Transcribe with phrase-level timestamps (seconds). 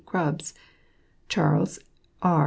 [0.03, 0.41] Grubb);
[1.29, 1.77] Charles
[2.23, 2.39] R.